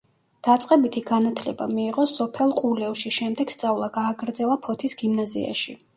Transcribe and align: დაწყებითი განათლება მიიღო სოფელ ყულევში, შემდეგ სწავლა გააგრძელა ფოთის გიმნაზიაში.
დაწყებითი 0.45 1.01
განათლება 1.09 1.67
მიიღო 1.73 2.07
სოფელ 2.13 2.55
ყულევში, 2.61 3.11
შემდეგ 3.19 3.53
სწავლა 3.57 3.91
გააგრძელა 3.99 4.61
ფოთის 4.65 4.99
გიმნაზიაში. 5.03 5.79